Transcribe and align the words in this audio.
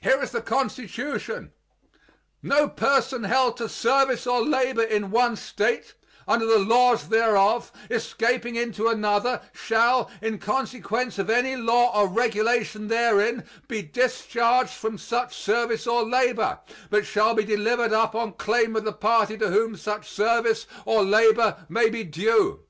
Here 0.00 0.22
is 0.22 0.30
the 0.30 0.40
Constitution: 0.40 1.52
"No 2.42 2.66
person 2.66 3.24
held 3.24 3.58
to 3.58 3.68
service 3.68 4.26
or 4.26 4.40
labor 4.40 4.82
in 4.82 5.10
one 5.10 5.36
State, 5.36 5.92
under 6.26 6.46
the 6.46 6.58
laws 6.58 7.10
thereof, 7.10 7.70
escaping 7.90 8.56
into 8.56 8.88
another, 8.88 9.42
shall, 9.52 10.10
in 10.22 10.38
consequence 10.38 11.18
of 11.18 11.28
any 11.28 11.56
law 11.56 11.94
or 11.94 12.08
regulation 12.08 12.88
therein, 12.88 13.44
be 13.68 13.82
discharged 13.82 14.70
from 14.72 14.96
such 14.96 15.36
service 15.36 15.86
or 15.86 16.08
labor, 16.08 16.60
but 16.88 17.04
shall 17.04 17.34
be 17.34 17.44
delivered 17.44 17.92
up 17.92 18.14
on 18.14 18.32
claim 18.32 18.74
of 18.76 18.84
the 18.84 18.94
party 18.94 19.36
to 19.36 19.50
whom 19.50 19.76
such 19.76 20.08
service 20.10 20.66
or 20.86 21.04
labor 21.04 21.66
may 21.68 21.90
be 21.90 22.02
due." 22.02 22.64